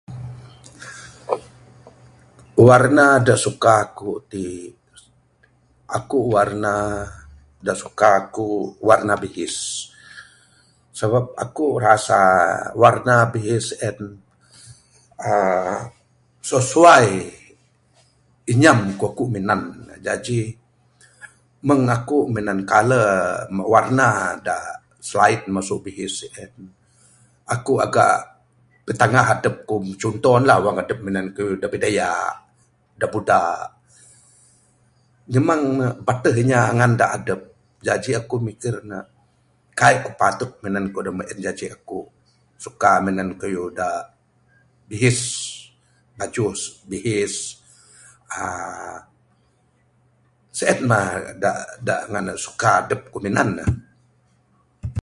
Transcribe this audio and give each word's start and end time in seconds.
Warna 2.67 3.05
da 3.27 3.35
suka 3.45 3.71
aku 3.85 4.09
ti 4.31 4.45
aku 5.97 6.17
warna 6.33 6.75
da 7.65 7.73
suka 7.81 8.07
aku 8.21 8.47
warna 8.87 9.13
bihis 9.23 9.55
sabab 10.97 11.25
aku 11.43 11.65
rasa 11.85 12.21
warna 12.81 13.15
bihis 13.33 13.65
en 13.87 13.97
uhh 15.31 15.79
sesuai 16.51 17.07
inyam 18.53 18.79
ne 18.87 18.93
aku 19.09 19.23
minan 19.35 19.61
ne 19.87 19.93
jaji 20.05 20.41
meng 21.67 21.81
aku 21.97 22.17
minan 22.35 22.59
colour 22.71 23.09
da 23.59 23.65
warna 23.73 24.09
da 24.47 24.57
selain 25.07 25.41
masu 25.55 25.75
bihis 25.85 26.13
sien 26.19 26.53
aku 27.53 27.73
agak 27.85 28.13
pintangah 28.85 29.25
adep 29.33 29.55
ku 29.69 29.75
cuntoh 30.01 30.35
ne 30.37 30.45
lah 30.49 30.57
wang 30.65 30.77
adep 30.83 30.99
ku 31.37 31.45
da 31.61 31.67
bidaya 31.73 32.11
da 33.01 33.07
buda 33.13 33.41
memang 35.35 35.61
ne 35.79 35.87
bateh 36.07 36.33
inya 36.41 36.61
ngan 36.77 36.93
ne 36.95 36.99
da 36.99 37.05
adep 37.17 37.41
jaji 37.85 38.11
aku 38.21 38.35
mikir 38.47 38.75
ne 38.89 38.99
kaik 39.79 40.03
patut 40.19 40.51
minan 40.65 40.85
kayuh 40.93 41.03
da 41.09 41.09
meng 41.17 41.27
en 41.31 41.39
jaji 41.45 41.65
aku 41.75 41.99
suka 42.65 42.91
minan 43.05 43.29
kayuh 43.41 43.67
da 43.79 43.89
bihis 44.89 45.19
bajuh 46.17 46.53
bihis 46.91 47.35
uhh 48.35 48.99
sien 50.57 50.79
mah 50.89 51.05
ngan 51.41 51.41
da 51.43 51.51
da 52.05 52.35
suka 52.45 52.69
adep 52.85 53.01
ku 53.13 53.17
minan 53.25 53.49
ne. 53.57 53.65